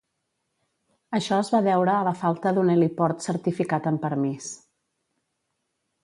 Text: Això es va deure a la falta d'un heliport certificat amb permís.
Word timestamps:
Això 1.17 1.35
es 1.41 1.51
va 1.55 1.59
deure 1.67 1.91
a 1.95 2.07
la 2.07 2.13
falta 2.21 2.53
d'un 2.57 2.71
heliport 2.75 3.21
certificat 3.29 3.89
amb 3.91 4.01
permís. 4.07 4.49